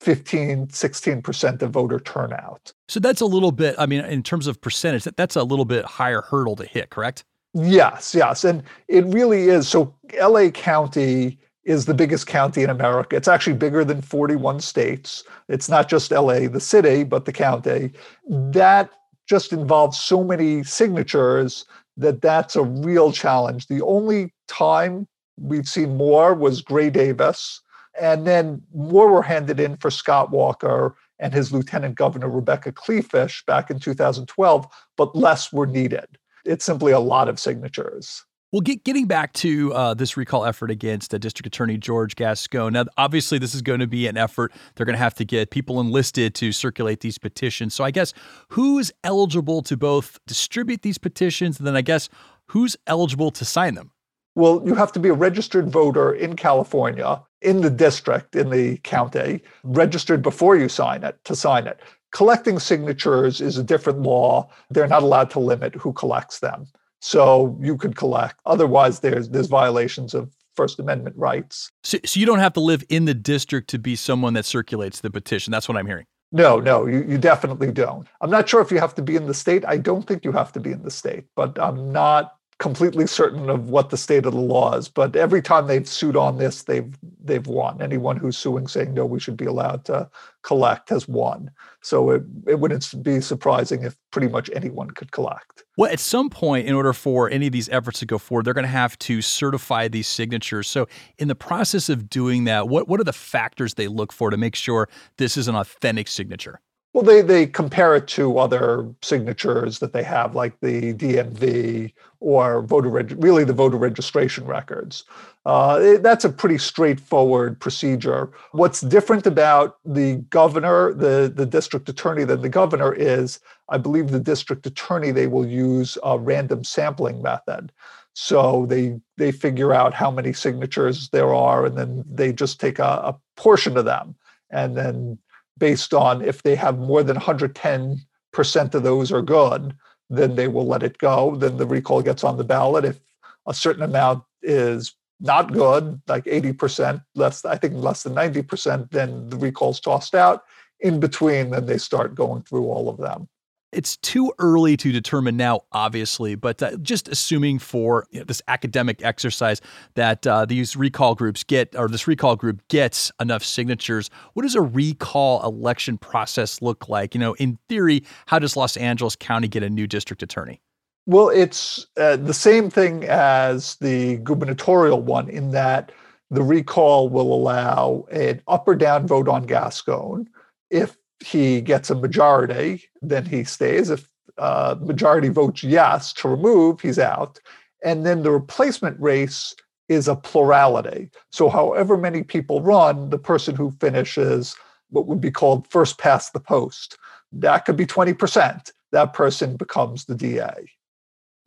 15, 0.00 0.68
16% 0.68 1.62
of 1.62 1.70
voter 1.70 2.00
turnout. 2.00 2.72
So 2.88 3.00
that's 3.00 3.20
a 3.20 3.26
little 3.26 3.52
bit, 3.52 3.74
I 3.78 3.86
mean, 3.86 4.04
in 4.04 4.22
terms 4.22 4.46
of 4.46 4.60
percentage, 4.60 5.04
that's 5.04 5.36
a 5.36 5.44
little 5.44 5.64
bit 5.64 5.84
higher 5.84 6.22
hurdle 6.22 6.56
to 6.56 6.64
hit, 6.64 6.90
correct? 6.90 7.24
Yes, 7.52 8.14
yes. 8.14 8.44
And 8.44 8.62
it 8.88 9.04
really 9.06 9.48
is. 9.48 9.68
So 9.68 9.94
LA 10.20 10.48
County 10.50 11.38
is 11.64 11.84
the 11.84 11.94
biggest 11.94 12.26
county 12.26 12.62
in 12.62 12.70
America. 12.70 13.16
It's 13.16 13.28
actually 13.28 13.56
bigger 13.56 13.84
than 13.84 14.00
41 14.00 14.60
states. 14.60 15.24
It's 15.48 15.68
not 15.68 15.88
just 15.88 16.10
LA, 16.10 16.48
the 16.48 16.60
city, 16.60 17.04
but 17.04 17.24
the 17.26 17.32
county. 17.32 17.92
That 18.28 18.90
just 19.28 19.52
involves 19.52 19.98
so 19.98 20.24
many 20.24 20.64
signatures 20.64 21.64
that 21.96 22.22
that's 22.22 22.56
a 22.56 22.62
real 22.62 23.12
challenge. 23.12 23.66
The 23.66 23.82
only 23.82 24.32
time 24.48 25.06
we've 25.38 25.68
seen 25.68 25.96
more 25.96 26.34
was 26.34 26.62
Gray 26.62 26.90
Davis, 26.90 27.60
and 28.00 28.26
then 28.26 28.62
more 28.74 29.10
were 29.10 29.22
handed 29.22 29.60
in 29.60 29.76
for 29.76 29.90
Scott 29.90 30.30
Walker 30.30 30.96
and 31.18 31.34
his 31.34 31.52
Lieutenant 31.52 31.94
Governor 31.96 32.28
Rebecca 32.28 32.72
Kleefisch 32.72 33.44
back 33.44 33.70
in 33.70 33.78
2012, 33.78 34.66
but 34.96 35.14
less 35.14 35.52
were 35.52 35.66
needed. 35.66 36.06
It's 36.44 36.64
simply 36.64 36.92
a 36.92 37.00
lot 37.00 37.28
of 37.28 37.38
signatures. 37.38 38.24
Well, 38.52 38.62
get, 38.62 38.82
getting 38.82 39.06
back 39.06 39.32
to 39.34 39.72
uh, 39.74 39.94
this 39.94 40.16
recall 40.16 40.44
effort 40.44 40.72
against 40.72 41.14
uh, 41.14 41.18
District 41.18 41.46
Attorney 41.46 41.78
George 41.78 42.16
Gascon. 42.16 42.72
Now, 42.72 42.86
obviously, 42.98 43.38
this 43.38 43.54
is 43.54 43.62
going 43.62 43.78
to 43.78 43.86
be 43.86 44.08
an 44.08 44.16
effort. 44.16 44.52
They're 44.74 44.86
going 44.86 44.94
to 44.94 45.02
have 45.02 45.14
to 45.14 45.24
get 45.24 45.50
people 45.50 45.80
enlisted 45.80 46.34
to 46.34 46.50
circulate 46.50 46.98
these 46.98 47.16
petitions. 47.16 47.74
So, 47.74 47.84
I 47.84 47.92
guess 47.92 48.12
who's 48.48 48.90
eligible 49.04 49.62
to 49.62 49.76
both 49.76 50.18
distribute 50.26 50.82
these 50.82 50.98
petitions, 50.98 51.58
and 51.58 51.66
then 51.66 51.76
I 51.76 51.82
guess 51.82 52.08
who's 52.46 52.76
eligible 52.88 53.30
to 53.30 53.44
sign 53.44 53.76
them? 53.76 53.92
Well, 54.34 54.62
you 54.64 54.74
have 54.74 54.90
to 54.92 54.98
be 54.98 55.10
a 55.10 55.14
registered 55.14 55.70
voter 55.70 56.12
in 56.12 56.34
California, 56.34 57.22
in 57.42 57.60
the 57.60 57.70
district, 57.70 58.34
in 58.34 58.50
the 58.50 58.78
county, 58.78 59.42
registered 59.62 60.22
before 60.22 60.56
you 60.56 60.68
sign 60.68 61.04
it 61.04 61.22
to 61.24 61.36
sign 61.36 61.68
it. 61.68 61.78
Collecting 62.10 62.58
signatures 62.58 63.40
is 63.40 63.58
a 63.58 63.62
different 63.62 64.00
law. 64.00 64.50
They're 64.70 64.88
not 64.88 65.04
allowed 65.04 65.30
to 65.30 65.38
limit 65.38 65.76
who 65.76 65.92
collects 65.92 66.40
them. 66.40 66.66
So 67.00 67.58
you 67.60 67.76
could 67.76 67.96
collect. 67.96 68.40
Otherwise, 68.46 69.00
there's 69.00 69.28
there's 69.28 69.46
violations 69.46 70.14
of 70.14 70.30
First 70.54 70.78
Amendment 70.78 71.16
rights. 71.16 71.70
So, 71.82 71.98
so 72.04 72.20
you 72.20 72.26
don't 72.26 72.40
have 72.40 72.52
to 72.54 72.60
live 72.60 72.84
in 72.88 73.06
the 73.06 73.14
district 73.14 73.70
to 73.70 73.78
be 73.78 73.96
someone 73.96 74.34
that 74.34 74.44
circulates 74.44 75.00
the 75.00 75.10
petition. 75.10 75.50
That's 75.50 75.68
what 75.68 75.78
I'm 75.78 75.86
hearing. 75.86 76.06
No, 76.32 76.60
no, 76.60 76.86
you, 76.86 77.04
you 77.08 77.18
definitely 77.18 77.72
don't. 77.72 78.06
I'm 78.20 78.30
not 78.30 78.48
sure 78.48 78.60
if 78.60 78.70
you 78.70 78.78
have 78.78 78.94
to 78.96 79.02
be 79.02 79.16
in 79.16 79.26
the 79.26 79.34
state. 79.34 79.64
I 79.66 79.78
don't 79.78 80.06
think 80.06 80.24
you 80.24 80.30
have 80.32 80.52
to 80.52 80.60
be 80.60 80.70
in 80.70 80.82
the 80.82 80.90
state, 80.90 81.24
but 81.34 81.58
I'm 81.60 81.90
not 81.90 82.36
completely 82.60 83.06
certain 83.06 83.48
of 83.48 83.70
what 83.70 83.88
the 83.88 83.96
state 83.96 84.26
of 84.26 84.34
the 84.34 84.38
law 84.38 84.76
is, 84.76 84.86
but 84.86 85.16
every 85.16 85.40
time 85.40 85.66
they've 85.66 85.88
sued 85.88 86.14
on 86.14 86.36
this, 86.36 86.62
they've 86.64 86.94
they've 87.24 87.46
won. 87.46 87.80
Anyone 87.80 88.18
who's 88.18 88.36
suing 88.36 88.68
saying 88.68 88.92
no, 88.92 89.06
we 89.06 89.18
should 89.18 89.36
be 89.36 89.46
allowed 89.46 89.84
to 89.86 90.08
collect 90.42 90.90
has 90.90 91.08
won. 91.08 91.50
So 91.80 92.10
it, 92.10 92.22
it 92.46 92.60
wouldn't 92.60 93.02
be 93.02 93.22
surprising 93.22 93.82
if 93.82 93.96
pretty 94.10 94.28
much 94.28 94.50
anyone 94.54 94.90
could 94.90 95.10
collect. 95.10 95.64
Well, 95.78 95.90
at 95.90 96.00
some 96.00 96.28
point, 96.28 96.66
in 96.66 96.74
order 96.74 96.92
for 96.92 97.30
any 97.30 97.46
of 97.46 97.52
these 97.52 97.70
efforts 97.70 97.98
to 98.00 98.06
go 98.06 98.18
forward, 98.18 98.44
they're 98.44 98.54
going 98.54 98.64
to 98.64 98.68
have 98.68 98.98
to 99.00 99.22
certify 99.22 99.88
these 99.88 100.06
signatures. 100.06 100.68
So, 100.68 100.86
in 101.16 101.28
the 101.28 101.34
process 101.34 101.88
of 101.88 102.10
doing 102.10 102.44
that, 102.44 102.68
what 102.68 102.86
what 102.88 103.00
are 103.00 103.04
the 103.04 103.12
factors 103.14 103.74
they 103.74 103.88
look 103.88 104.12
for 104.12 104.30
to 104.30 104.36
make 104.36 104.54
sure 104.54 104.88
this 105.16 105.38
is 105.38 105.48
an 105.48 105.56
authentic 105.56 106.08
signature? 106.08 106.60
Well, 106.92 107.04
they, 107.04 107.22
they 107.22 107.46
compare 107.46 107.94
it 107.94 108.08
to 108.08 108.38
other 108.38 108.92
signatures 109.00 109.78
that 109.78 109.92
they 109.92 110.02
have, 110.02 110.34
like 110.34 110.58
the 110.60 110.92
DMV 110.94 111.92
or 112.18 112.62
voter 112.62 112.88
reg- 112.88 113.22
really 113.22 113.44
the 113.44 113.52
voter 113.52 113.76
registration 113.76 114.44
records. 114.44 115.04
Uh, 115.46 115.78
it, 115.80 116.02
that's 116.02 116.24
a 116.24 116.30
pretty 116.30 116.58
straightforward 116.58 117.60
procedure. 117.60 118.30
What's 118.52 118.80
different 118.80 119.24
about 119.26 119.78
the 119.84 120.16
governor, 120.30 120.92
the, 120.92 121.32
the 121.32 121.46
district 121.46 121.88
attorney, 121.88 122.24
than 122.24 122.42
the 122.42 122.48
governor 122.48 122.92
is, 122.92 123.38
I 123.68 123.78
believe 123.78 124.08
the 124.10 124.18
district 124.18 124.66
attorney 124.66 125.12
they 125.12 125.28
will 125.28 125.46
use 125.46 125.96
a 126.02 126.18
random 126.18 126.64
sampling 126.64 127.22
method. 127.22 127.70
So 128.14 128.66
they 128.66 129.00
they 129.16 129.30
figure 129.30 129.72
out 129.72 129.94
how 129.94 130.10
many 130.10 130.32
signatures 130.32 131.08
there 131.10 131.32
are, 131.32 131.64
and 131.64 131.78
then 131.78 132.04
they 132.10 132.32
just 132.32 132.58
take 132.58 132.80
a, 132.80 132.82
a 132.82 133.16
portion 133.36 133.76
of 133.76 133.84
them, 133.84 134.16
and 134.50 134.76
then 134.76 135.18
based 135.58 135.94
on 135.94 136.22
if 136.22 136.42
they 136.42 136.54
have 136.54 136.78
more 136.78 137.02
than 137.02 137.16
110% 137.16 138.74
of 138.74 138.82
those 138.82 139.12
are 139.12 139.22
good, 139.22 139.74
then 140.08 140.34
they 140.34 140.48
will 140.48 140.66
let 140.66 140.82
it 140.82 140.98
go. 140.98 141.36
Then 141.36 141.56
the 141.56 141.66
recall 141.66 142.02
gets 142.02 142.24
on 142.24 142.36
the 142.36 142.44
ballot. 142.44 142.84
If 142.84 143.00
a 143.46 143.54
certain 143.54 143.82
amount 143.82 144.24
is 144.42 144.94
not 145.20 145.52
good, 145.52 146.00
like 146.08 146.24
80%, 146.24 147.04
less, 147.14 147.44
I 147.44 147.56
think 147.56 147.74
less 147.74 148.02
than 148.02 148.14
90%, 148.14 148.90
then 148.90 149.28
the 149.28 149.36
recall's 149.36 149.80
tossed 149.80 150.14
out. 150.14 150.44
In 150.80 150.98
between, 150.98 151.50
then 151.50 151.66
they 151.66 151.78
start 151.78 152.14
going 152.14 152.42
through 152.42 152.64
all 152.64 152.88
of 152.88 152.96
them. 152.96 153.28
It's 153.72 153.96
too 153.98 154.32
early 154.40 154.76
to 154.78 154.90
determine 154.90 155.36
now, 155.36 155.60
obviously, 155.70 156.34
but 156.34 156.60
uh, 156.60 156.76
just 156.78 157.08
assuming 157.08 157.60
for 157.60 158.06
you 158.10 158.18
know, 158.18 158.24
this 158.24 158.42
academic 158.48 159.04
exercise 159.04 159.60
that 159.94 160.26
uh, 160.26 160.44
these 160.44 160.74
recall 160.74 161.14
groups 161.14 161.44
get, 161.44 161.76
or 161.76 161.88
this 161.88 162.08
recall 162.08 162.34
group 162.34 162.66
gets 162.68 163.12
enough 163.20 163.44
signatures, 163.44 164.10
what 164.34 164.42
does 164.42 164.56
a 164.56 164.60
recall 164.60 165.44
election 165.44 165.98
process 165.98 166.60
look 166.60 166.88
like? 166.88 167.14
You 167.14 167.20
know, 167.20 167.34
in 167.34 167.58
theory, 167.68 168.02
how 168.26 168.40
does 168.40 168.56
Los 168.56 168.76
Angeles 168.76 169.14
County 169.14 169.46
get 169.46 169.62
a 169.62 169.70
new 169.70 169.86
district 169.86 170.22
attorney? 170.22 170.60
Well, 171.06 171.28
it's 171.28 171.86
uh, 171.96 172.16
the 172.16 172.34
same 172.34 172.70
thing 172.70 173.04
as 173.04 173.76
the 173.76 174.16
gubernatorial 174.18 175.02
one 175.02 175.28
in 175.28 175.52
that 175.52 175.92
the 176.30 176.42
recall 176.42 177.08
will 177.08 177.34
allow 177.34 178.06
an 178.12 178.40
up 178.46 178.68
or 178.68 178.76
down 178.76 179.06
vote 179.06 179.28
on 179.28 179.44
Gascon. 179.44 180.28
If 180.70 180.96
he 181.24 181.60
gets 181.60 181.90
a 181.90 181.94
majority, 181.94 182.84
then 183.02 183.24
he 183.24 183.44
stays. 183.44 183.90
If 183.90 184.08
uh, 184.38 184.76
majority 184.80 185.28
votes 185.28 185.62
yes 185.62 186.12
to 186.14 186.28
remove, 186.28 186.80
he's 186.80 186.98
out. 186.98 187.38
And 187.84 188.06
then 188.06 188.22
the 188.22 188.30
replacement 188.30 189.00
race 189.00 189.54
is 189.88 190.08
a 190.08 190.16
plurality. 190.16 191.10
So, 191.30 191.48
however 191.48 191.96
many 191.96 192.22
people 192.22 192.62
run, 192.62 193.10
the 193.10 193.18
person 193.18 193.56
who 193.56 193.72
finishes 193.80 194.54
what 194.90 195.06
would 195.06 195.20
be 195.20 195.30
called 195.30 195.66
first 195.68 195.98
past 195.98 196.32
the 196.32 196.40
post, 196.40 196.96
that 197.32 197.64
could 197.64 197.76
be 197.76 197.86
20%. 197.86 198.70
That 198.92 199.12
person 199.12 199.56
becomes 199.56 200.04
the 200.04 200.14
DA. 200.14 200.52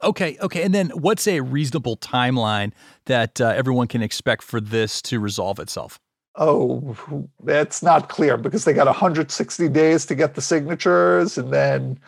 Okay, 0.01 0.37
okay. 0.41 0.63
And 0.63 0.73
then 0.73 0.89
what's 0.89 1.27
a 1.27 1.39
reasonable 1.39 1.97
timeline 1.97 2.73
that 3.05 3.39
uh, 3.39 3.53
everyone 3.55 3.87
can 3.87 4.01
expect 4.01 4.43
for 4.43 4.59
this 4.59 5.01
to 5.03 5.19
resolve 5.19 5.59
itself? 5.59 5.99
Oh, 6.35 6.95
that's 7.43 7.83
not 7.83 8.09
clear 8.09 8.37
because 8.37 8.65
they 8.65 8.73
got 8.73 8.87
160 8.87 9.69
days 9.69 10.05
to 10.05 10.15
get 10.15 10.35
the 10.35 10.41
signatures, 10.41 11.37
and 11.37 11.53
then 11.53 11.99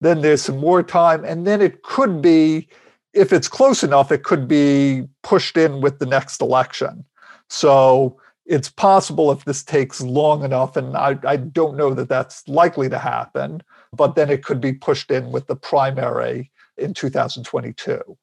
then 0.00 0.20
there's 0.20 0.42
some 0.42 0.58
more 0.58 0.82
time, 0.82 1.24
and 1.24 1.46
then 1.46 1.62
it 1.62 1.82
could 1.82 2.20
be, 2.20 2.68
if 3.14 3.32
it's 3.32 3.48
close 3.48 3.82
enough, 3.82 4.12
it 4.12 4.22
could 4.22 4.46
be 4.46 5.04
pushed 5.22 5.56
in 5.56 5.80
with 5.80 5.98
the 5.98 6.06
next 6.06 6.42
election. 6.42 7.04
So 7.48 8.20
it's 8.44 8.68
possible 8.68 9.32
if 9.32 9.44
this 9.44 9.62
takes 9.62 10.00
long 10.02 10.44
enough, 10.44 10.76
and 10.76 10.96
I, 10.96 11.18
I 11.24 11.36
don't 11.36 11.76
know 11.76 11.94
that 11.94 12.08
that's 12.08 12.46
likely 12.48 12.88
to 12.90 12.98
happen, 12.98 13.62
but 13.92 14.14
then 14.14 14.28
it 14.30 14.44
could 14.44 14.60
be 14.60 14.72
pushed 14.72 15.10
in 15.10 15.30
with 15.32 15.46
the 15.46 15.56
primary 15.56 16.50
in 16.76 16.92
2022. 16.92 18.16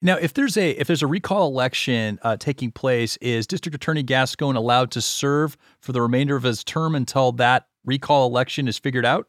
Now, 0.00 0.16
if 0.16 0.32
there's 0.34 0.56
a 0.56 0.70
if 0.70 0.86
there's 0.86 1.02
a 1.02 1.08
recall 1.08 1.48
election 1.48 2.20
uh, 2.22 2.36
taking 2.36 2.70
place, 2.70 3.16
is 3.16 3.46
District 3.46 3.74
Attorney 3.74 4.04
Gascon 4.04 4.54
allowed 4.54 4.92
to 4.92 5.00
serve 5.00 5.56
for 5.80 5.92
the 5.92 6.00
remainder 6.00 6.36
of 6.36 6.44
his 6.44 6.62
term 6.62 6.94
until 6.94 7.32
that 7.32 7.66
recall 7.84 8.26
election 8.26 8.68
is 8.68 8.78
figured 8.78 9.04
out? 9.04 9.26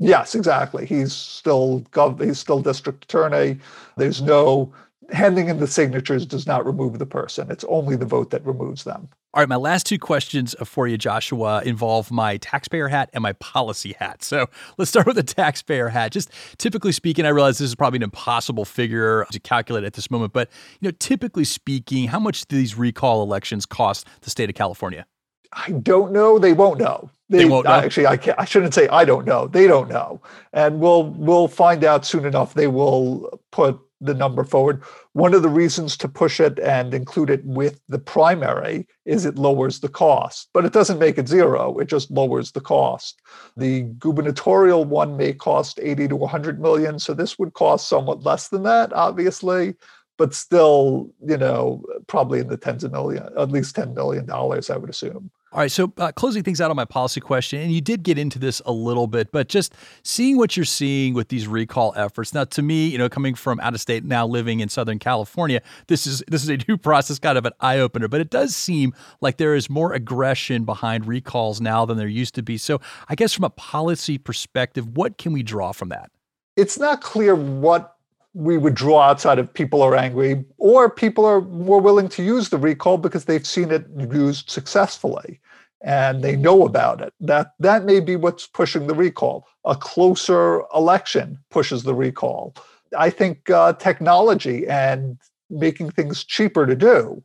Yes, 0.00 0.34
exactly. 0.34 0.86
He's 0.86 1.12
still 1.12 1.82
gov- 1.92 2.24
he's 2.24 2.38
still 2.38 2.60
district 2.60 3.04
attorney. 3.04 3.58
There's 3.96 4.22
no 4.22 4.72
handing 5.12 5.48
in 5.48 5.58
the 5.58 5.66
signatures 5.66 6.26
does 6.26 6.46
not 6.46 6.64
remove 6.64 6.98
the 6.98 7.06
person. 7.06 7.50
It's 7.50 7.64
only 7.68 7.96
the 7.96 8.06
vote 8.06 8.30
that 8.30 8.44
removes 8.44 8.84
them. 8.84 9.08
All 9.32 9.40
right, 9.40 9.48
my 9.48 9.56
last 9.56 9.86
two 9.86 9.98
questions 9.98 10.56
for 10.64 10.88
you, 10.88 10.98
Joshua, 10.98 11.62
involve 11.64 12.10
my 12.10 12.36
taxpayer 12.38 12.88
hat 12.88 13.10
and 13.12 13.22
my 13.22 13.32
policy 13.34 13.94
hat. 13.98 14.24
So 14.24 14.46
let's 14.76 14.90
start 14.90 15.06
with 15.06 15.16
the 15.16 15.22
taxpayer 15.22 15.88
hat. 15.88 16.10
Just 16.10 16.30
typically 16.58 16.90
speaking, 16.90 17.24
I 17.24 17.28
realize 17.28 17.58
this 17.58 17.68
is 17.68 17.76
probably 17.76 17.98
an 17.98 18.02
impossible 18.02 18.64
figure 18.64 19.26
to 19.30 19.38
calculate 19.38 19.84
at 19.84 19.92
this 19.92 20.10
moment, 20.10 20.32
but 20.32 20.50
you 20.80 20.88
know, 20.88 20.96
typically 20.98 21.44
speaking, 21.44 22.08
how 22.08 22.18
much 22.18 22.46
do 22.46 22.56
these 22.56 22.76
recall 22.76 23.22
elections 23.22 23.66
cost 23.66 24.06
the 24.22 24.30
state 24.30 24.50
of 24.50 24.56
California? 24.56 25.06
I 25.52 25.72
don't 25.72 26.12
know. 26.12 26.38
They 26.38 26.52
won't 26.52 26.78
know. 26.78 27.10
They, 27.28 27.38
they 27.38 27.44
won't 27.44 27.66
know. 27.66 27.72
Actually, 27.72 28.08
I 28.08 28.16
can't, 28.16 28.38
I 28.38 28.44
shouldn't 28.44 28.74
say 28.74 28.88
I 28.88 29.04
don't 29.04 29.26
know. 29.26 29.46
They 29.46 29.66
don't 29.68 29.88
know, 29.88 30.20
and 30.52 30.80
we'll 30.80 31.04
we'll 31.04 31.48
find 31.48 31.84
out 31.84 32.04
soon 32.04 32.24
enough. 32.24 32.54
They 32.54 32.66
will 32.66 33.40
put 33.52 33.80
the 34.00 34.14
number 34.14 34.44
forward. 34.44 34.82
One 35.12 35.34
of 35.34 35.42
the 35.42 35.48
reasons 35.48 35.96
to 35.98 36.08
push 36.08 36.40
it 36.40 36.58
and 36.58 36.94
include 36.94 37.30
it 37.30 37.44
with 37.44 37.80
the 37.88 37.98
primary 37.98 38.86
is 39.04 39.24
it 39.24 39.36
lowers 39.36 39.80
the 39.80 39.88
cost, 39.88 40.48
but 40.54 40.64
it 40.64 40.72
doesn't 40.72 40.98
make 40.98 41.18
it 41.18 41.28
zero. 41.28 41.78
It 41.78 41.88
just 41.88 42.10
lowers 42.10 42.52
the 42.52 42.60
cost. 42.60 43.20
The 43.56 43.82
gubernatorial 43.98 44.84
one 44.84 45.16
may 45.16 45.32
cost 45.32 45.78
80 45.82 46.08
to 46.08 46.16
100 46.16 46.60
million, 46.60 46.98
so 46.98 47.12
this 47.12 47.38
would 47.38 47.54
cost 47.54 47.88
somewhat 47.88 48.22
less 48.22 48.48
than 48.48 48.62
that, 48.62 48.92
obviously, 48.92 49.74
but 50.16 50.34
still, 50.34 51.10
you 51.26 51.36
know, 51.36 51.82
probably 52.06 52.40
in 52.40 52.48
the 52.48 52.56
tens 52.56 52.84
of 52.84 52.92
million, 52.92 53.26
at 53.38 53.50
least 53.50 53.76
$10 53.76 53.94
million, 53.94 54.30
I 54.30 54.76
would 54.76 54.90
assume. 54.90 55.30
All 55.52 55.58
right, 55.58 55.70
so 55.70 55.92
uh, 55.98 56.12
closing 56.12 56.44
things 56.44 56.60
out 56.60 56.70
on 56.70 56.76
my 56.76 56.84
policy 56.84 57.20
question, 57.20 57.60
and 57.60 57.72
you 57.72 57.80
did 57.80 58.04
get 58.04 58.16
into 58.16 58.38
this 58.38 58.62
a 58.66 58.70
little 58.70 59.08
bit, 59.08 59.32
but 59.32 59.48
just 59.48 59.74
seeing 60.04 60.36
what 60.36 60.56
you're 60.56 60.64
seeing 60.64 61.12
with 61.12 61.26
these 61.26 61.48
recall 61.48 61.92
efforts. 61.96 62.32
Now, 62.32 62.44
to 62.44 62.62
me, 62.62 62.86
you 62.86 62.98
know, 62.98 63.08
coming 63.08 63.34
from 63.34 63.58
out 63.58 63.74
of 63.74 63.80
state, 63.80 64.04
now 64.04 64.24
living 64.24 64.60
in 64.60 64.68
Southern 64.68 65.00
California, 65.00 65.60
this 65.88 66.06
is 66.06 66.22
this 66.28 66.44
is 66.44 66.50
a 66.50 66.58
new 66.68 66.76
process, 66.76 67.18
kind 67.18 67.36
of 67.36 67.46
an 67.46 67.52
eye 67.58 67.80
opener. 67.80 68.06
But 68.06 68.20
it 68.20 68.30
does 68.30 68.54
seem 68.54 68.94
like 69.20 69.38
there 69.38 69.56
is 69.56 69.68
more 69.68 69.92
aggression 69.92 70.64
behind 70.64 71.06
recalls 71.06 71.60
now 71.60 71.84
than 71.84 71.98
there 71.98 72.06
used 72.06 72.36
to 72.36 72.44
be. 72.44 72.56
So, 72.56 72.80
I 73.08 73.16
guess 73.16 73.32
from 73.32 73.44
a 73.44 73.50
policy 73.50 74.18
perspective, 74.18 74.96
what 74.96 75.18
can 75.18 75.32
we 75.32 75.42
draw 75.42 75.72
from 75.72 75.88
that? 75.88 76.12
It's 76.56 76.78
not 76.78 77.00
clear 77.00 77.34
what 77.34 77.96
we 78.34 78.58
would 78.58 78.74
draw 78.74 79.00
outside 79.00 79.38
of 79.38 79.52
people 79.52 79.82
are 79.82 79.96
angry 79.96 80.44
or 80.58 80.88
people 80.88 81.24
are 81.24 81.40
more 81.40 81.80
willing 81.80 82.08
to 82.08 82.22
use 82.22 82.48
the 82.48 82.58
recall 82.58 82.96
because 82.96 83.24
they've 83.24 83.46
seen 83.46 83.70
it 83.70 83.86
used 84.12 84.50
successfully 84.50 85.40
and 85.82 86.22
they 86.22 86.36
know 86.36 86.64
about 86.64 87.00
it. 87.00 87.12
That 87.20 87.54
that 87.58 87.84
may 87.84 88.00
be 88.00 88.16
what's 88.16 88.46
pushing 88.46 88.86
the 88.86 88.94
recall. 88.94 89.46
A 89.64 89.74
closer 89.74 90.62
election 90.74 91.38
pushes 91.50 91.82
the 91.82 91.94
recall. 91.94 92.54
I 92.96 93.10
think 93.10 93.50
uh, 93.50 93.72
technology 93.74 94.66
and 94.68 95.18
making 95.48 95.90
things 95.90 96.24
cheaper 96.24 96.66
to 96.66 96.76
do 96.76 97.22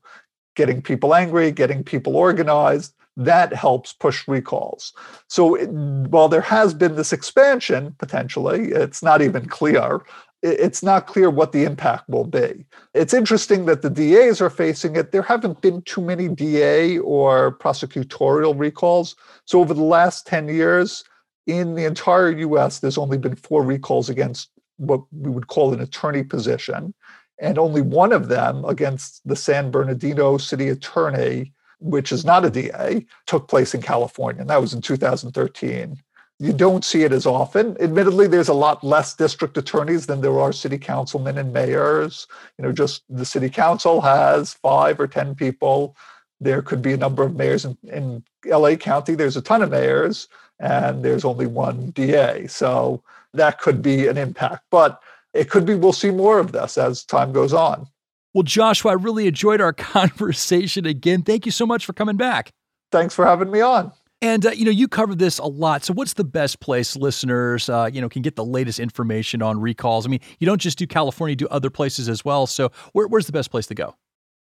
getting 0.55 0.81
people 0.81 1.13
angry 1.13 1.51
getting 1.51 1.83
people 1.83 2.15
organized 2.15 2.93
that 3.17 3.53
helps 3.53 3.93
push 3.93 4.27
recalls. 4.27 4.93
So 5.29 5.55
it, 5.55 5.69
while 5.69 6.27
there 6.27 6.41
has 6.41 6.73
been 6.73 6.95
this 6.95 7.13
expansion 7.13 7.95
potentially, 7.97 8.71
it's 8.71 9.01
not 9.01 9.21
even 9.21 9.45
clear 9.45 10.01
it's 10.45 10.83
not 10.83 11.07
clear 11.07 11.29
what 11.29 11.51
the 11.51 11.63
impact 11.63 12.07
will 12.07 12.25
be. 12.25 12.65
It's 12.93 13.13
interesting 13.13 13.65
that 13.65 13.81
the 13.81 13.89
DAs 13.89 14.41
are 14.41 14.49
facing 14.49 14.95
it. 14.95 15.11
There 15.11 15.23
haven't 15.23 15.61
been 15.61 15.81
too 15.81 16.01
many 16.01 16.27
DA 16.27 16.99
or 16.99 17.57
prosecutorial 17.57 18.57
recalls. 18.57 19.15
So, 19.45 19.59
over 19.59 19.73
the 19.73 19.83
last 19.83 20.27
10 20.27 20.47
years, 20.47 21.03
in 21.47 21.73
the 21.73 21.85
entire 21.85 22.29
US, 22.29 22.79
there's 22.79 22.97
only 22.97 23.17
been 23.17 23.35
four 23.35 23.63
recalls 23.63 24.09
against 24.09 24.49
what 24.77 25.01
we 25.11 25.31
would 25.31 25.47
call 25.47 25.73
an 25.73 25.81
attorney 25.81 26.23
position, 26.23 26.93
and 27.39 27.57
only 27.57 27.81
one 27.81 28.13
of 28.13 28.27
them 28.27 28.63
against 28.65 29.27
the 29.27 29.35
San 29.35 29.71
Bernardino 29.71 30.37
city 30.37 30.69
attorney, 30.69 31.53
which 31.79 32.11
is 32.11 32.23
not 32.23 32.45
a 32.45 32.51
DA, 32.51 33.05
took 33.25 33.47
place 33.47 33.73
in 33.73 33.81
California, 33.81 34.41
and 34.41 34.49
that 34.49 34.61
was 34.61 34.73
in 34.73 34.81
2013. 34.81 35.97
You 36.39 36.51
don't 36.51 36.83
see 36.83 37.03
it 37.03 37.13
as 37.13 37.25
often. 37.25 37.77
Admittedly, 37.81 38.27
there's 38.27 38.49
a 38.49 38.53
lot 38.53 38.83
less 38.83 39.15
district 39.15 39.57
attorneys 39.57 40.07
than 40.07 40.19
there 40.21 40.37
are 40.39 40.51
city 40.51 40.77
councilmen 40.77 41.37
and 41.37 41.53
mayors. 41.53 42.27
You 42.57 42.65
know, 42.65 42.71
just 42.73 43.03
the 43.09 43.25
city 43.25 43.49
council 43.49 44.01
has 44.01 44.53
five 44.55 44.99
or 44.99 45.07
10 45.07 45.35
people. 45.35 45.95
There 46.41 46.61
could 46.61 46.81
be 46.81 46.91
a 46.91 46.97
number 46.97 47.23
of 47.23 47.35
mayors 47.35 47.63
in, 47.63 47.77
in 47.83 48.23
LA 48.45 48.75
County. 48.75 49.15
There's 49.15 49.37
a 49.37 49.41
ton 49.41 49.61
of 49.61 49.71
mayors, 49.71 50.27
and 50.59 51.05
there's 51.05 51.23
only 51.23 51.47
one 51.47 51.91
DA. 51.91 52.47
So 52.47 53.01
that 53.33 53.59
could 53.59 53.81
be 53.81 54.07
an 54.07 54.17
impact. 54.17 54.65
But 54.69 55.01
it 55.33 55.49
could 55.49 55.65
be 55.65 55.75
we'll 55.75 55.93
see 55.93 56.11
more 56.11 56.39
of 56.39 56.51
this 56.51 56.77
as 56.77 57.05
time 57.05 57.31
goes 57.31 57.53
on. 57.53 57.87
Well, 58.33 58.43
Joshua, 58.43 58.91
I 58.91 58.95
really 58.95 59.27
enjoyed 59.27 59.61
our 59.61 59.73
conversation 59.73 60.85
again. 60.85 61.23
Thank 61.23 61.45
you 61.45 61.51
so 61.53 61.65
much 61.65 61.85
for 61.85 61.93
coming 61.93 62.17
back. 62.17 62.51
Thanks 62.91 63.15
for 63.15 63.25
having 63.25 63.49
me 63.49 63.61
on. 63.61 63.93
And 64.25 64.43
uh, 64.43 64.51
you 64.53 64.65
know, 64.65 64.71
you 64.71 64.87
cover 64.87 65.13
this 65.13 65.37
a 65.37 65.45
lot. 65.45 65.83
So, 65.83 65.93
what's 65.93 66.13
the 66.13 66.23
best 66.23 66.59
place 66.59 66.95
listeners, 66.95 67.69
uh, 67.69 67.91
you 67.93 68.01
know, 68.01 68.09
can 68.09 68.23
get 68.23 68.35
the 68.35 68.43
latest 68.43 68.79
information 68.79 69.43
on 69.43 69.61
recalls? 69.61 70.07
I 70.07 70.09
mean, 70.09 70.19
you 70.39 70.47
don't 70.47 70.59
just 70.59 70.79
do 70.79 70.87
California; 70.87 71.33
you 71.33 71.35
do 71.35 71.47
other 71.49 71.69
places 71.69 72.09
as 72.09 72.25
well. 72.25 72.47
So, 72.47 72.71
where, 72.93 73.07
where's 73.07 73.27
the 73.27 73.31
best 73.31 73.51
place 73.51 73.67
to 73.67 73.75
go? 73.75 73.95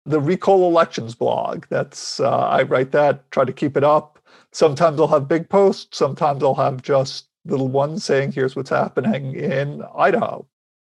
The 0.06 0.22
Recall 0.22 0.70
Elections 0.70 1.16
blog. 1.16 1.66
That's 1.70 2.20
uh, 2.20 2.30
I 2.30 2.62
write 2.62 2.92
that. 2.92 3.30
Try 3.32 3.44
to 3.44 3.52
keep 3.52 3.76
it 3.76 3.84
up. 3.84 4.20
Sometimes 4.52 5.00
I'll 5.00 5.08
have 5.08 5.28
big 5.28 5.50
posts. 5.50 5.98
Sometimes 5.98 6.44
I'll 6.44 6.54
have 6.54 6.84
just 6.84 7.30
little 7.46 7.68
ones 7.68 8.04
saying, 8.04 8.34
"Here's 8.34 8.56
what's 8.56 8.70
happening 8.70 9.34
in 9.34 9.84
Idaho." 9.98 10.46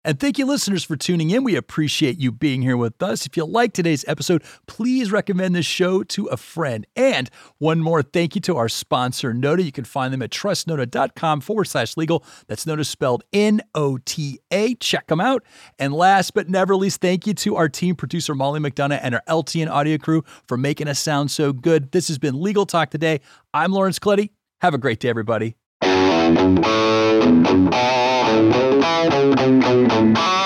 And 0.05 0.19
thank 0.19 0.37
you, 0.37 0.45
listeners, 0.45 0.83
for 0.83 0.95
tuning 0.95 1.31
in. 1.31 1.43
We 1.43 1.55
appreciate 1.55 2.19
you 2.19 2.31
being 2.31 2.61
here 2.61 2.77
with 2.77 3.01
us. 3.01 3.25
If 3.25 3.35
you 3.35 3.43
like 3.43 3.73
today's 3.73 4.05
episode, 4.07 4.43
please 4.67 5.11
recommend 5.11 5.55
this 5.55 5.65
show 5.65 6.03
to 6.03 6.27
a 6.27 6.37
friend. 6.37 6.85
And 6.95 7.27
one 7.57 7.81
more 7.81 8.03
thank 8.03 8.35
you 8.35 8.41
to 8.41 8.55
our 8.55 8.69
sponsor, 8.69 9.33
Nota. 9.33 9.63
You 9.63 9.71
can 9.71 9.83
find 9.83 10.13
them 10.13 10.21
at 10.21 10.29
trustnota.com 10.29 11.41
forward 11.41 11.65
slash 11.65 11.97
legal. 11.97 12.23
That's 12.45 12.67
Nota 12.67 12.85
spelled 12.85 13.23
N 13.33 13.61
O 13.73 13.97
T 13.97 14.39
A. 14.51 14.75
Check 14.75 15.07
them 15.07 15.19
out. 15.19 15.43
And 15.79 15.91
last 15.91 16.35
but 16.35 16.49
never 16.49 16.75
least, 16.75 17.01
thank 17.01 17.25
you 17.25 17.33
to 17.33 17.55
our 17.55 17.67
team 17.67 17.95
producer, 17.95 18.35
Molly 18.35 18.59
McDonough, 18.59 18.99
and 19.01 19.15
our 19.15 19.23
LTN 19.27 19.71
audio 19.71 19.97
crew 19.97 20.23
for 20.47 20.55
making 20.55 20.87
us 20.87 20.99
sound 20.99 21.31
so 21.31 21.51
good. 21.51 21.91
This 21.93 22.09
has 22.09 22.19
been 22.19 22.39
Legal 22.39 22.67
Talk 22.67 22.91
Today. 22.91 23.21
I'm 23.55 23.71
Lawrence 23.71 23.97
Colletti. 23.97 24.29
Have 24.61 24.75
a 24.75 24.77
great 24.77 24.99
day, 24.99 25.09
everybody. 25.09 25.55
Thank 28.35 30.15
you. 30.19 30.44